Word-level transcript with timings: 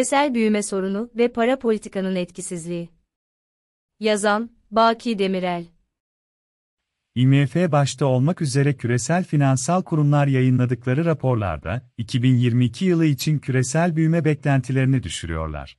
Küresel 0.00 0.34
büyüme 0.34 0.62
sorunu 0.62 1.10
ve 1.16 1.32
para 1.32 1.58
politikanın 1.58 2.16
etkisizliği. 2.16 2.88
Yazan, 4.00 4.50
Baki 4.70 5.18
Demirel. 5.18 5.66
IMF 7.14 7.56
başta 7.56 8.06
olmak 8.06 8.42
üzere 8.42 8.76
küresel 8.76 9.24
finansal 9.24 9.82
kurumlar 9.82 10.26
yayınladıkları 10.26 11.04
raporlarda, 11.04 11.90
2022 11.98 12.84
yılı 12.84 13.06
için 13.06 13.38
küresel 13.38 13.96
büyüme 13.96 14.24
beklentilerini 14.24 15.02
düşürüyorlar. 15.02 15.78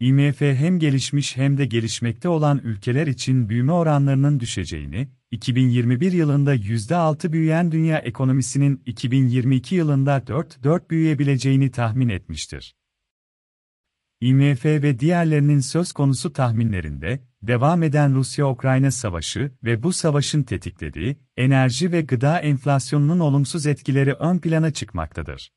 IMF 0.00 0.40
hem 0.40 0.78
gelişmiş 0.78 1.36
hem 1.36 1.58
de 1.58 1.66
gelişmekte 1.66 2.28
olan 2.28 2.60
ülkeler 2.64 3.06
için 3.06 3.48
büyüme 3.48 3.72
oranlarının 3.72 4.40
düşeceğini, 4.40 5.08
2021 5.34 6.12
yılında 6.12 6.54
%6 6.54 7.32
büyüyen 7.32 7.72
dünya 7.72 7.98
ekonomisinin 7.98 8.82
2022 8.86 9.74
yılında 9.74 10.18
4-4 10.18 10.90
büyüyebileceğini 10.90 11.70
tahmin 11.70 12.08
etmiştir. 12.08 12.74
IMF 14.20 14.64
ve 14.64 14.98
diğerlerinin 14.98 15.60
söz 15.60 15.92
konusu 15.92 16.32
tahminlerinde, 16.32 17.24
devam 17.42 17.82
eden 17.82 18.14
Rusya-Ukrayna 18.14 18.90
savaşı 18.90 19.52
ve 19.64 19.82
bu 19.82 19.92
savaşın 19.92 20.42
tetiklediği, 20.42 21.16
enerji 21.36 21.92
ve 21.92 22.02
gıda 22.02 22.40
enflasyonunun 22.40 23.20
olumsuz 23.20 23.66
etkileri 23.66 24.12
ön 24.12 24.38
plana 24.38 24.70
çıkmaktadır. 24.70 25.52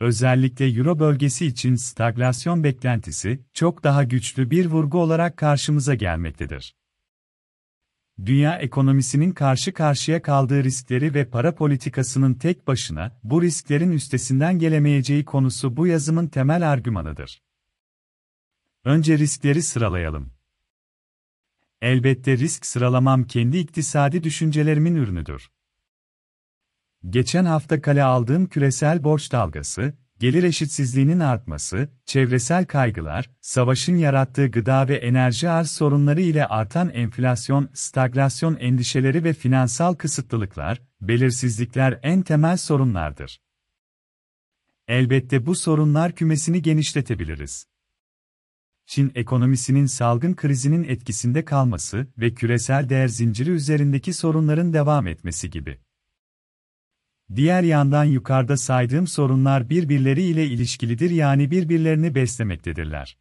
Özellikle 0.00 0.66
Euro 0.66 0.98
bölgesi 0.98 1.46
için 1.46 1.74
stagflasyon 1.74 2.64
beklentisi, 2.64 3.44
çok 3.52 3.84
daha 3.84 4.04
güçlü 4.04 4.50
bir 4.50 4.66
vurgu 4.66 4.98
olarak 4.98 5.36
karşımıza 5.36 5.94
gelmektedir. 5.94 6.74
Dünya 8.18 8.58
ekonomisinin 8.58 9.32
karşı 9.32 9.72
karşıya 9.72 10.22
kaldığı 10.22 10.64
riskleri 10.64 11.14
ve 11.14 11.30
para 11.30 11.54
politikasının 11.54 12.34
tek 12.34 12.66
başına 12.66 13.20
bu 13.24 13.42
risklerin 13.42 13.92
üstesinden 13.92 14.58
gelemeyeceği 14.58 15.24
konusu 15.24 15.76
bu 15.76 15.86
yazımın 15.86 16.26
temel 16.26 16.72
argümanıdır. 16.72 17.42
Önce 18.84 19.18
riskleri 19.18 19.62
sıralayalım. 19.62 20.32
Elbette 21.82 22.38
risk 22.38 22.66
sıralamam 22.66 23.24
kendi 23.24 23.58
iktisadi 23.58 24.24
düşüncelerimin 24.24 24.94
ürünüdür. 24.94 25.50
Geçen 27.10 27.44
hafta 27.44 27.82
kale 27.82 28.02
aldığım 28.02 28.46
küresel 28.46 29.04
borç 29.04 29.32
dalgası, 29.32 29.94
gelir 30.18 30.42
eşitsizliğinin 30.42 31.20
artması, 31.20 31.88
çevresel 32.06 32.66
kaygılar, 32.66 33.30
savaşın 33.40 33.96
yarattığı 33.96 34.46
gıda 34.46 34.88
ve 34.88 34.96
enerji 34.96 35.48
arz 35.48 35.70
sorunları 35.70 36.20
ile 36.20 36.46
artan 36.46 36.90
enflasyon, 36.90 37.70
stagflasyon 37.74 38.56
endişeleri 38.56 39.24
ve 39.24 39.32
finansal 39.32 39.94
kısıtlılıklar, 39.94 40.82
belirsizlikler 41.00 42.00
en 42.02 42.22
temel 42.22 42.56
sorunlardır. 42.56 43.40
Elbette 44.88 45.46
bu 45.46 45.54
sorunlar 45.54 46.14
kümesini 46.14 46.62
genişletebiliriz. 46.62 47.66
Çin 48.86 49.12
ekonomisinin 49.14 49.86
salgın 49.86 50.34
krizinin 50.34 50.84
etkisinde 50.84 51.44
kalması 51.44 52.06
ve 52.18 52.34
küresel 52.34 52.88
değer 52.88 53.08
zinciri 53.08 53.50
üzerindeki 53.50 54.12
sorunların 54.12 54.72
devam 54.72 55.06
etmesi 55.06 55.50
gibi. 55.50 55.80
Diğer 57.36 57.62
yandan 57.62 58.04
yukarıda 58.04 58.56
saydığım 58.56 59.06
sorunlar 59.06 59.70
birbirleriyle 59.70 60.46
ilişkilidir 60.46 61.10
yani 61.10 61.50
birbirlerini 61.50 62.14
beslemektedirler. 62.14 63.18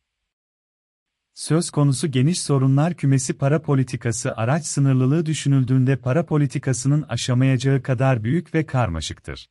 Söz 1.34 1.70
konusu 1.70 2.12
geniş 2.12 2.42
sorunlar 2.42 2.94
kümesi 2.94 3.38
para 3.38 3.62
politikası 3.62 4.36
araç 4.36 4.66
sınırlılığı 4.66 5.26
düşünüldüğünde 5.26 5.96
para 5.96 6.26
politikasının 6.26 7.02
aşamayacağı 7.02 7.82
kadar 7.82 8.24
büyük 8.24 8.56
ve 8.56 8.66
karmaşıktır. 8.66 9.50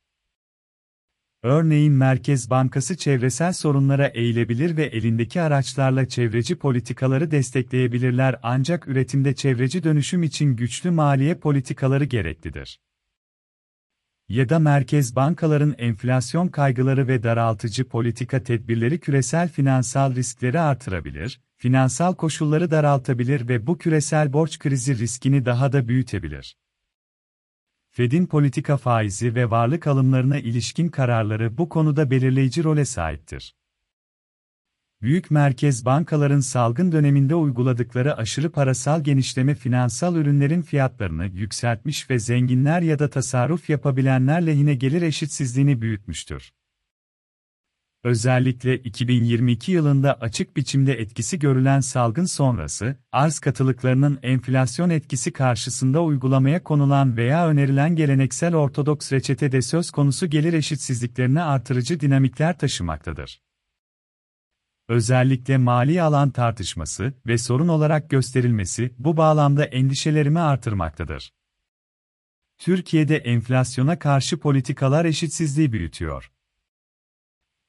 Örneğin 1.43 1.93
Merkez 1.93 2.49
Bankası 2.49 2.97
çevresel 2.97 3.53
sorunlara 3.53 4.07
eğilebilir 4.07 4.77
ve 4.77 4.85
elindeki 4.85 5.41
araçlarla 5.41 6.07
çevreci 6.07 6.55
politikaları 6.55 7.31
destekleyebilirler 7.31 8.39
ancak 8.43 8.87
üretimde 8.87 9.35
çevreci 9.35 9.83
dönüşüm 9.83 10.23
için 10.23 10.55
güçlü 10.55 10.91
maliye 10.91 11.35
politikaları 11.35 12.05
gereklidir 12.05 12.79
ya 14.29 14.49
da 14.49 14.59
merkez 14.59 15.15
bankaların 15.15 15.75
enflasyon 15.77 16.47
kaygıları 16.47 17.07
ve 17.07 17.23
daraltıcı 17.23 17.87
politika 17.87 18.43
tedbirleri 18.43 18.99
küresel 18.99 19.49
finansal 19.49 20.15
riskleri 20.15 20.59
artırabilir, 20.59 21.41
finansal 21.55 22.15
koşulları 22.15 22.71
daraltabilir 22.71 23.47
ve 23.47 23.67
bu 23.67 23.77
küresel 23.77 24.33
borç 24.33 24.59
krizi 24.59 24.97
riskini 24.97 25.45
daha 25.45 25.71
da 25.71 25.87
büyütebilir. 25.87 26.57
Fed'in 27.89 28.25
politika 28.25 28.77
faizi 28.77 29.35
ve 29.35 29.49
varlık 29.49 29.87
alımlarına 29.87 30.37
ilişkin 30.37 30.89
kararları 30.89 31.57
bu 31.57 31.69
konuda 31.69 32.11
belirleyici 32.11 32.63
role 32.63 32.85
sahiptir 32.85 33.55
büyük 35.03 35.31
merkez 35.31 35.85
bankaların 35.85 36.39
salgın 36.39 36.91
döneminde 36.91 37.35
uyguladıkları 37.35 38.17
aşırı 38.17 38.51
parasal 38.51 39.03
genişleme 39.03 39.55
finansal 39.55 40.15
ürünlerin 40.15 40.61
fiyatlarını 40.61 41.25
yükseltmiş 41.25 42.09
ve 42.09 42.19
zenginler 42.19 42.81
ya 42.81 42.99
da 42.99 43.09
tasarruf 43.09 43.69
yapabilenler 43.69 44.45
lehine 44.45 44.75
gelir 44.75 45.01
eşitsizliğini 45.01 45.81
büyütmüştür. 45.81 46.53
Özellikle 48.03 48.77
2022 48.77 49.71
yılında 49.71 50.13
açık 50.13 50.57
biçimde 50.57 50.93
etkisi 50.93 51.39
görülen 51.39 51.79
salgın 51.79 52.25
sonrası, 52.25 52.95
arz 53.11 53.39
katılıklarının 53.39 54.19
enflasyon 54.23 54.89
etkisi 54.89 55.33
karşısında 55.33 56.03
uygulamaya 56.03 56.63
konulan 56.63 57.17
veya 57.17 57.47
önerilen 57.47 57.95
geleneksel 57.95 58.55
ortodoks 58.55 59.11
reçetede 59.11 59.61
söz 59.61 59.91
konusu 59.91 60.27
gelir 60.27 60.53
eşitsizliklerini 60.53 61.41
artırıcı 61.41 61.99
dinamikler 61.99 62.57
taşımaktadır 62.57 63.39
özellikle 64.87 65.57
mali 65.57 66.01
alan 66.01 66.29
tartışması 66.29 67.13
ve 67.27 67.37
sorun 67.37 67.67
olarak 67.67 68.09
gösterilmesi 68.09 68.95
bu 68.97 69.17
bağlamda 69.17 69.65
endişelerimi 69.65 70.39
artırmaktadır. 70.39 71.33
Türkiye'de 72.57 73.17
enflasyona 73.17 73.99
karşı 73.99 74.39
politikalar 74.39 75.05
eşitsizliği 75.05 75.71
büyütüyor. 75.71 76.31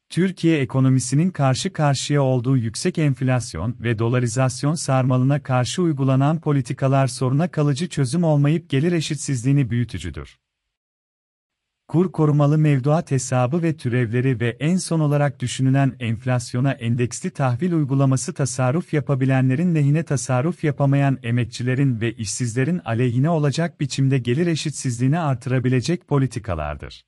Türkiye 0.08 0.60
ekonomisinin 0.60 1.30
karşı 1.30 1.72
karşıya 1.72 2.22
olduğu 2.22 2.56
yüksek 2.56 2.98
enflasyon 2.98 3.76
ve 3.80 3.98
dolarizasyon 3.98 4.74
sarmalına 4.74 5.42
karşı 5.42 5.82
uygulanan 5.82 6.40
politikalar 6.40 7.06
soruna 7.06 7.50
kalıcı 7.50 7.88
çözüm 7.88 8.24
olmayıp 8.24 8.70
gelir 8.70 8.92
eşitsizliğini 8.92 9.70
büyütücüdür 9.70 10.43
kur 11.88 12.12
korumalı 12.12 12.58
mevduat 12.58 13.10
hesabı 13.10 13.62
ve 13.62 13.76
türevleri 13.76 14.40
ve 14.40 14.56
en 14.60 14.76
son 14.76 15.00
olarak 15.00 15.40
düşünülen 15.40 15.96
enflasyona 16.00 16.72
endeksli 16.72 17.30
tahvil 17.30 17.72
uygulaması 17.72 18.34
tasarruf 18.34 18.94
yapabilenlerin 18.94 19.74
lehine 19.74 20.02
tasarruf 20.02 20.64
yapamayan 20.64 21.18
emekçilerin 21.22 22.00
ve 22.00 22.12
işsizlerin 22.12 22.80
aleyhine 22.84 23.30
olacak 23.30 23.80
biçimde 23.80 24.18
gelir 24.18 24.46
eşitsizliğini 24.46 25.18
artırabilecek 25.18 26.08
politikalardır. 26.08 27.04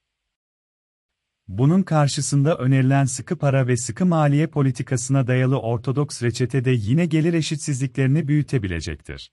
Bunun 1.49 1.83
karşısında 1.83 2.57
önerilen 2.57 3.05
sıkı 3.05 3.39
para 3.39 3.67
ve 3.67 3.77
sıkı 3.77 4.07
maliye 4.07 4.47
politikasına 4.47 5.27
dayalı 5.27 5.61
ortodoks 5.61 6.23
reçete 6.23 6.65
de 6.65 6.71
yine 6.71 7.07
gelir 7.07 7.35
eşitsizliklerini 7.35 8.29
büyütebilecektir. 8.29 9.31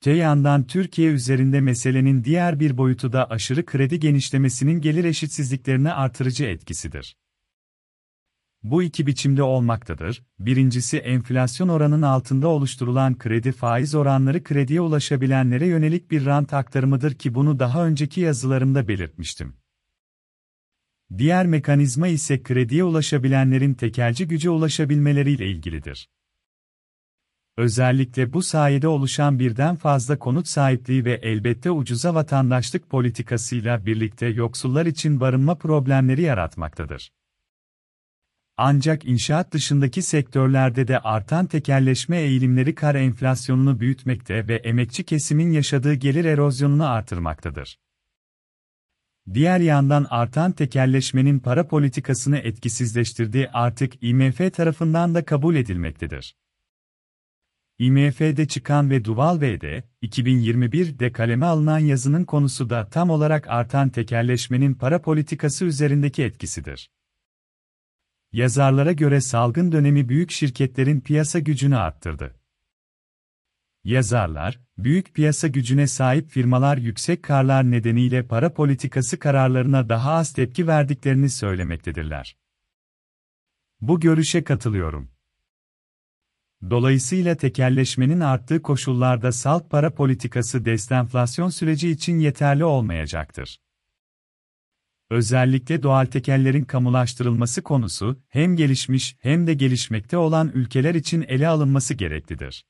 Te 0.00 0.12
yandan 0.12 0.66
Türkiye 0.66 1.12
üzerinde 1.12 1.60
meselenin 1.60 2.24
diğer 2.24 2.60
bir 2.60 2.78
boyutu 2.78 3.12
da 3.12 3.30
aşırı 3.30 3.66
kredi 3.66 4.00
genişlemesinin 4.00 4.80
gelir 4.80 5.04
eşitsizliklerine 5.04 5.92
artırıcı 5.92 6.44
etkisidir. 6.44 7.16
Bu 8.62 8.82
iki 8.82 9.06
biçimde 9.06 9.42
olmaktadır. 9.42 10.22
Birincisi 10.38 10.98
enflasyon 10.98 11.68
oranının 11.68 12.02
altında 12.02 12.48
oluşturulan 12.48 13.18
kredi 13.18 13.52
faiz 13.52 13.94
oranları 13.94 14.42
krediye 14.42 14.80
ulaşabilenlere 14.80 15.66
yönelik 15.66 16.10
bir 16.10 16.26
rant 16.26 16.54
aktarımıdır 16.54 17.14
ki 17.14 17.34
bunu 17.34 17.58
daha 17.58 17.86
önceki 17.86 18.20
yazılarımda 18.20 18.88
belirtmiştim. 18.88 19.54
Diğer 21.18 21.46
mekanizma 21.46 22.08
ise 22.08 22.42
krediye 22.42 22.84
ulaşabilenlerin 22.84 23.74
tekelci 23.74 24.28
güce 24.28 24.50
ulaşabilmeleriyle 24.50 25.46
ilgilidir. 25.50 26.08
Özellikle 27.58 28.32
bu 28.32 28.42
sayede 28.42 28.88
oluşan 28.88 29.38
birden 29.38 29.76
fazla 29.76 30.18
konut 30.18 30.48
sahipliği 30.48 31.04
ve 31.04 31.20
elbette 31.22 31.70
ucuza 31.70 32.14
vatandaşlık 32.14 32.90
politikasıyla 32.90 33.86
birlikte 33.86 34.26
yoksullar 34.26 34.86
için 34.86 35.20
barınma 35.20 35.54
problemleri 35.54 36.22
yaratmaktadır. 36.22 37.10
Ancak 38.56 39.04
inşaat 39.04 39.52
dışındaki 39.52 40.02
sektörlerde 40.02 40.88
de 40.88 40.98
artan 40.98 41.46
tekelleşme 41.46 42.20
eğilimleri 42.20 42.74
kar 42.74 42.94
enflasyonunu 42.94 43.80
büyütmekte 43.80 44.48
ve 44.48 44.56
emekçi 44.56 45.04
kesimin 45.04 45.52
yaşadığı 45.52 45.94
gelir 45.94 46.24
erozyonunu 46.24 46.86
artırmaktadır. 46.86 47.78
Diğer 49.34 49.60
yandan 49.60 50.06
artan 50.10 50.52
tekelleşmenin 50.52 51.38
para 51.38 51.66
politikasını 51.66 52.38
etkisizleştirdiği 52.38 53.48
artık 53.48 54.02
IMF 54.02 54.54
tarafından 54.54 55.14
da 55.14 55.24
kabul 55.24 55.54
edilmektedir. 55.54 56.34
IMF'de 57.78 58.48
çıkan 58.48 58.90
ve 58.90 59.04
Duval 59.04 59.40
B'de, 59.40 59.84
2021'de 60.02 61.12
kaleme 61.12 61.46
alınan 61.46 61.78
yazının 61.78 62.24
konusu 62.24 62.70
da 62.70 62.88
tam 62.88 63.10
olarak 63.10 63.48
artan 63.48 63.88
tekerleşmenin 63.88 64.74
para 64.74 65.02
politikası 65.02 65.64
üzerindeki 65.64 66.22
etkisidir. 66.22 66.90
Yazarlara 68.32 68.92
göre 68.92 69.20
salgın 69.20 69.72
dönemi 69.72 70.08
büyük 70.08 70.30
şirketlerin 70.30 71.00
piyasa 71.00 71.38
gücünü 71.38 71.76
arttırdı. 71.76 72.40
Yazarlar, 73.84 74.60
büyük 74.78 75.14
piyasa 75.14 75.48
gücüne 75.48 75.86
sahip 75.86 76.30
firmalar 76.30 76.76
yüksek 76.76 77.22
karlar 77.22 77.70
nedeniyle 77.70 78.26
para 78.26 78.54
politikası 78.54 79.18
kararlarına 79.18 79.88
daha 79.88 80.12
az 80.12 80.32
tepki 80.32 80.66
verdiklerini 80.66 81.30
söylemektedirler. 81.30 82.36
Bu 83.80 84.00
görüşe 84.00 84.44
katılıyorum. 84.44 85.17
Dolayısıyla 86.70 87.34
tekelleşmenin 87.34 88.20
arttığı 88.20 88.62
koşullarda 88.62 89.32
salt 89.32 89.70
para 89.70 89.94
politikası 89.94 90.64
destenflasyon 90.64 91.48
süreci 91.48 91.90
için 91.90 92.18
yeterli 92.18 92.64
olmayacaktır. 92.64 93.60
Özellikle 95.10 95.82
doğal 95.82 96.06
tekellerin 96.06 96.64
kamulaştırılması 96.64 97.62
konusu, 97.62 98.22
hem 98.28 98.56
gelişmiş 98.56 99.16
hem 99.20 99.46
de 99.46 99.54
gelişmekte 99.54 100.16
olan 100.16 100.50
ülkeler 100.54 100.94
için 100.94 101.24
ele 101.28 101.48
alınması 101.48 101.94
gereklidir. 101.94 102.64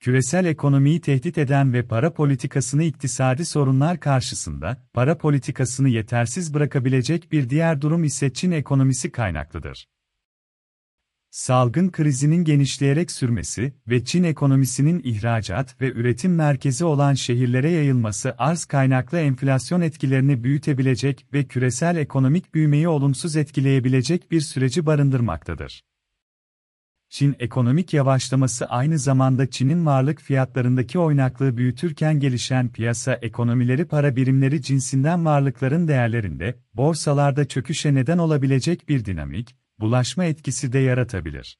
Küresel 0.00 0.44
ekonomiyi 0.44 1.00
tehdit 1.00 1.38
eden 1.38 1.72
ve 1.72 1.86
para 1.86 2.12
politikasını 2.12 2.82
iktisadi 2.82 3.44
sorunlar 3.44 4.00
karşısında, 4.00 4.88
para 4.92 5.18
politikasını 5.18 5.88
yetersiz 5.88 6.54
bırakabilecek 6.54 7.32
bir 7.32 7.50
diğer 7.50 7.80
durum 7.80 8.04
ise 8.04 8.32
Çin 8.32 8.50
ekonomisi 8.50 9.12
kaynaklıdır. 9.12 9.86
Salgın 11.30 11.90
krizinin 11.90 12.44
genişleyerek 12.44 13.10
sürmesi 13.10 13.72
ve 13.88 14.04
Çin 14.04 14.24
ekonomisinin 14.24 15.00
ihracat 15.04 15.80
ve 15.80 15.92
üretim 15.92 16.34
merkezi 16.34 16.84
olan 16.84 17.14
şehirlere 17.14 17.70
yayılması 17.70 18.34
arz 18.38 18.64
kaynaklı 18.64 19.18
enflasyon 19.18 19.80
etkilerini 19.80 20.44
büyütebilecek 20.44 21.26
ve 21.32 21.44
küresel 21.44 21.96
ekonomik 21.96 22.54
büyümeyi 22.54 22.88
olumsuz 22.88 23.36
etkileyebilecek 23.36 24.30
bir 24.30 24.40
süreci 24.40 24.86
barındırmaktadır. 24.86 25.84
Çin 27.08 27.36
ekonomik 27.38 27.94
yavaşlaması 27.94 28.66
aynı 28.66 28.98
zamanda 28.98 29.50
Çin'in 29.50 29.86
varlık 29.86 30.20
fiyatlarındaki 30.20 30.98
oynaklığı 30.98 31.56
büyütürken 31.56 32.20
gelişen 32.20 32.68
piyasa 32.68 33.14
ekonomileri 33.14 33.84
para 33.84 34.16
birimleri 34.16 34.62
cinsinden 34.62 35.24
varlıkların 35.24 35.88
değerlerinde, 35.88 36.58
borsalarda 36.74 37.44
çöküşe 37.44 37.94
neden 37.94 38.18
olabilecek 38.18 38.88
bir 38.88 39.04
dinamik, 39.04 39.60
bulaşma 39.80 40.24
etkisi 40.24 40.72
de 40.72 40.78
yaratabilir. 40.78 41.58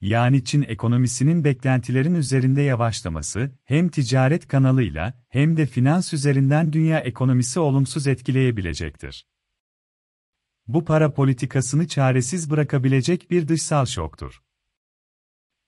Yani 0.00 0.44
Çin 0.44 0.62
ekonomisinin 0.62 1.44
beklentilerin 1.44 2.14
üzerinde 2.14 2.62
yavaşlaması, 2.62 3.50
hem 3.64 3.88
ticaret 3.88 4.48
kanalıyla 4.48 5.24
hem 5.28 5.56
de 5.56 5.66
finans 5.66 6.14
üzerinden 6.14 6.72
dünya 6.72 7.00
ekonomisi 7.00 7.60
olumsuz 7.60 8.06
etkileyebilecektir. 8.06 9.26
Bu 10.66 10.84
para 10.84 11.14
politikasını 11.14 11.88
çaresiz 11.88 12.50
bırakabilecek 12.50 13.30
bir 13.30 13.48
dışsal 13.48 13.86
şoktur. 13.86 14.42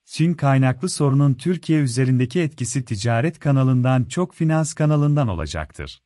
Çin 0.05 0.35
kaynaklı 0.35 0.89
sorunun 0.89 1.35
Türkiye 1.35 1.81
üzerindeki 1.81 2.41
etkisi 2.41 2.85
ticaret 2.85 3.39
kanalından 3.39 4.05
çok 4.05 4.35
finans 4.35 4.75
kanalından 4.75 5.29
olacaktır. 5.29 6.03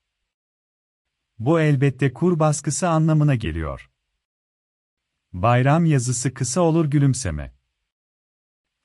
Bu 1.38 1.60
elbette 1.60 2.12
kur 2.12 2.38
baskısı 2.38 2.88
anlamına 2.88 3.34
geliyor. 3.34 3.90
Bayram 5.34 5.84
yazısı 5.84 6.34
kısa 6.34 6.60
olur 6.60 6.84
gülümseme. 6.84 7.54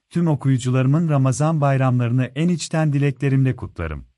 Tüm 0.09 0.27
okuyucularımın 0.27 1.09
Ramazan 1.09 1.61
bayramlarını 1.61 2.25
en 2.35 2.47
içten 2.47 2.93
dileklerimle 2.93 3.55
kutlarım. 3.55 4.08